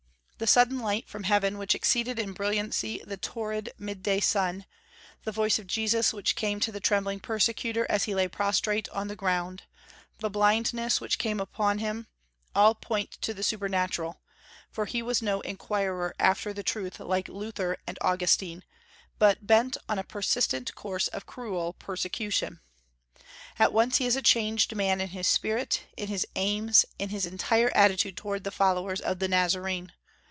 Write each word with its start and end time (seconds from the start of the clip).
The 0.37 0.47
sudden 0.47 0.79
light 0.79 1.07
from 1.07 1.25
heaven 1.25 1.59
which 1.59 1.75
exceeded 1.75 2.17
in 2.17 2.31
brilliancy 2.33 3.03
the 3.05 3.15
torrid 3.15 3.73
midday 3.77 4.19
sun, 4.19 4.65
the 5.23 5.31
voice 5.31 5.59
of 5.59 5.67
Jesus 5.67 6.13
which 6.13 6.35
came 6.35 6.59
to 6.61 6.71
the 6.71 6.79
trembling 6.79 7.19
persecutor 7.19 7.85
as 7.91 8.05
he 8.05 8.15
lay 8.15 8.27
prostrate 8.27 8.89
on 8.89 9.07
the 9.07 9.15
ground, 9.15 9.65
the 10.17 10.31
blindness 10.31 10.99
which 10.99 11.19
came 11.19 11.39
upon 11.39 11.77
him 11.77 12.07
all 12.55 12.73
point 12.73 13.11
to 13.21 13.35
the 13.35 13.43
supernatural; 13.43 14.19
for 14.71 14.85
he 14.87 15.03
was 15.03 15.21
no 15.21 15.41
inquirer 15.41 16.15
after 16.17 16.51
truth 16.63 16.99
like 16.99 17.27
Luther 17.27 17.77
and 17.85 17.99
Augustine, 18.01 18.63
but 19.19 19.45
bent 19.45 19.77
on 19.87 19.99
a 19.99 20.03
persistent 20.03 20.73
course 20.73 21.07
of 21.09 21.27
cruel 21.27 21.73
persecution. 21.73 22.61
At 23.59 23.73
once 23.73 23.97
he 23.97 24.07
is 24.07 24.15
a 24.15 24.23
changed 24.23 24.75
man 24.75 25.01
in 25.01 25.09
his 25.09 25.27
spirit, 25.27 25.83
in 25.95 26.07
his 26.07 26.25
aims, 26.35 26.83
in 26.97 27.09
his 27.09 27.27
entire 27.27 27.71
attitude 27.75 28.17
toward 28.17 28.43
the 28.43 28.49
followers 28.49 29.01
of 29.01 29.19
the 29.19 29.27
Nazarene. 29.27 29.91